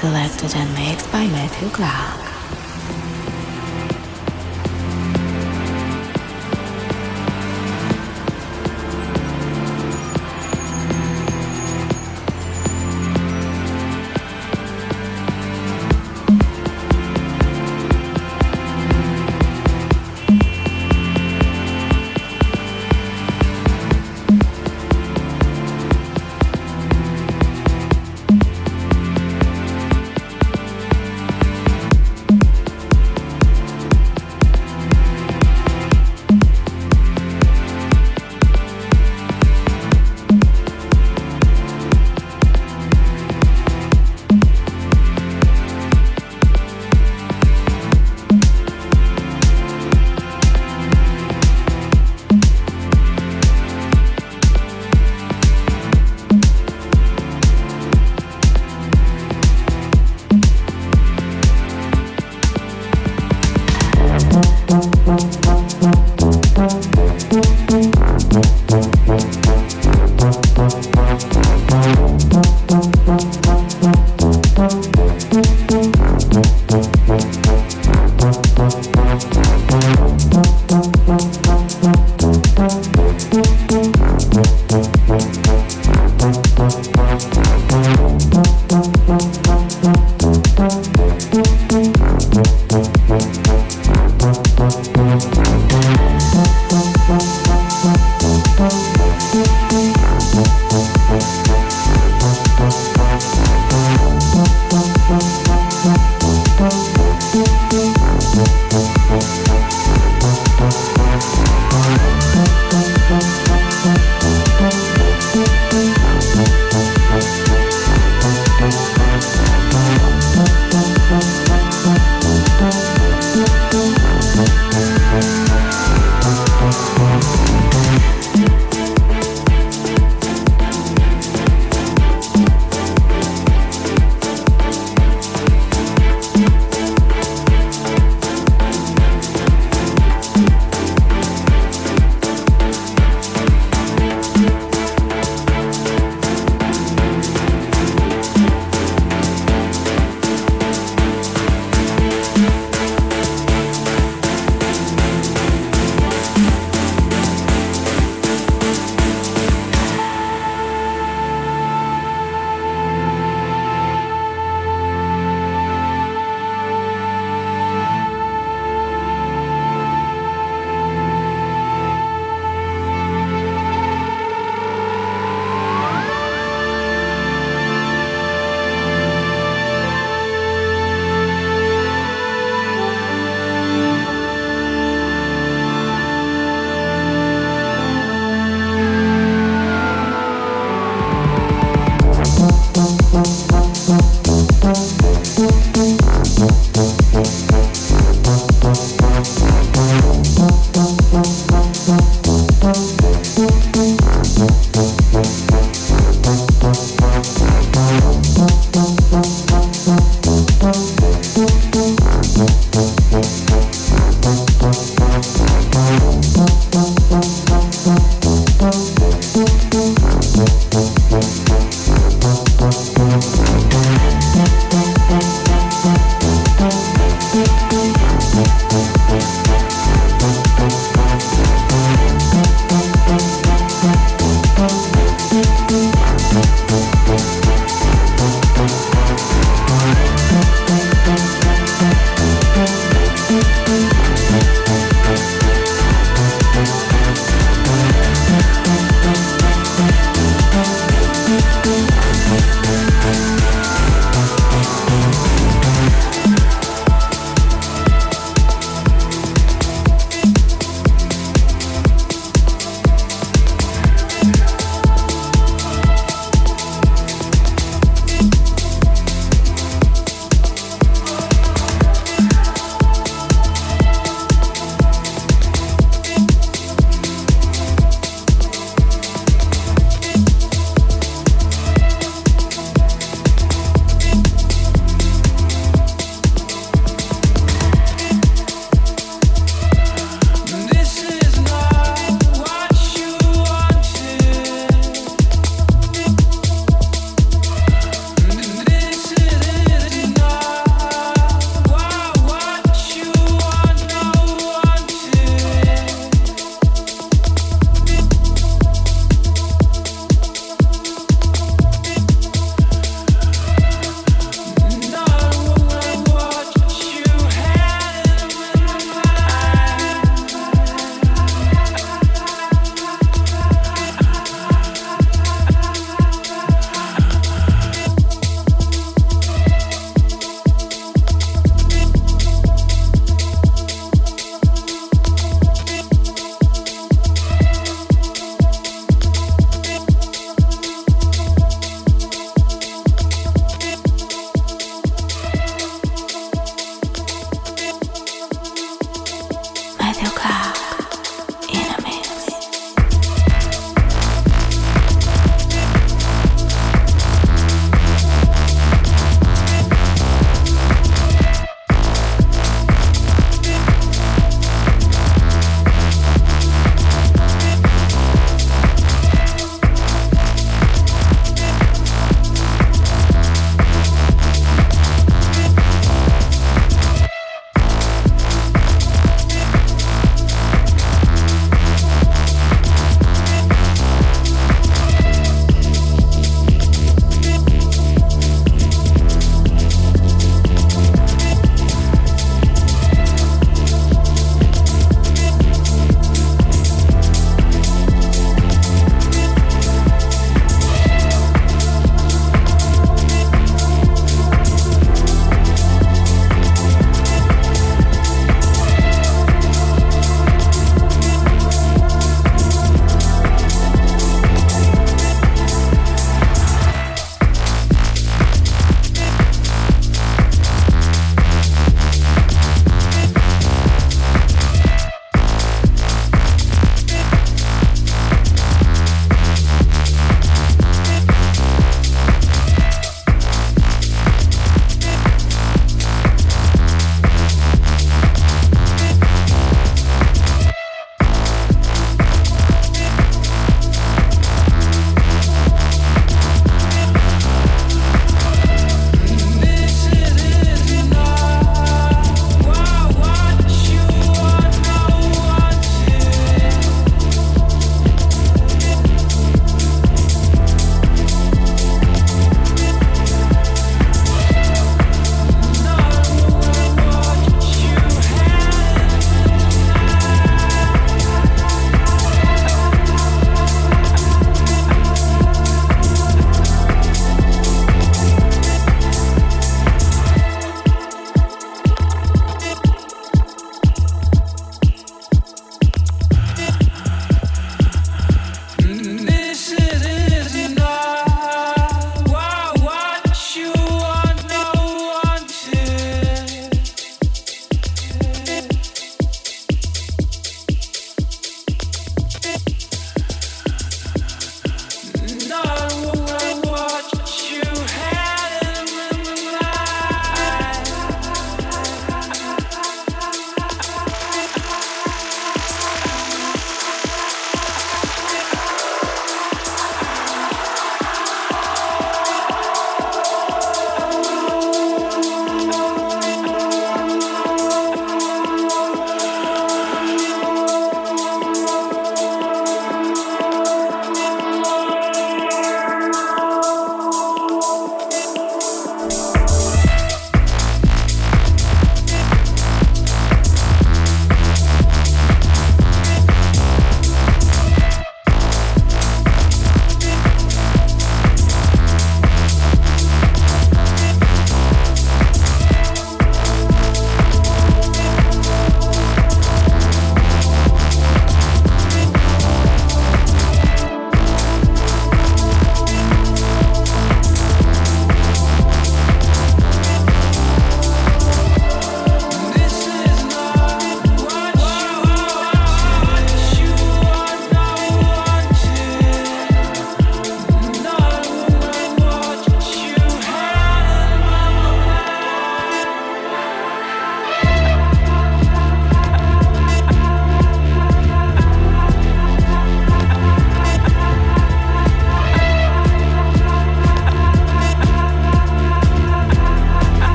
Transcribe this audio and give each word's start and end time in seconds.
Selected 0.00 0.54
and 0.54 0.72
mixed 0.74 1.10
by 1.10 1.26
Matthew 1.26 1.68
Clark. 1.70 2.27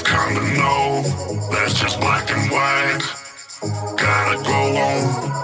you've 0.00 0.06
kinda 0.06 0.40
know 0.54 1.02
that's 1.50 1.74
just 1.74 2.00
black 2.00 2.30
and 2.30 2.50
white. 2.50 3.02
Gotta 3.96 4.42
go 4.42 4.60
on, 4.88 5.02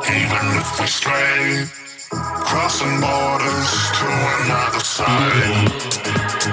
even 0.08 0.44
if 0.60 0.80
we 0.80 0.86
stray, 0.86 1.66
crossing 2.10 3.00
borders 3.00 3.70
to 3.98 4.06
another 4.40 4.80
side. 4.80 6.45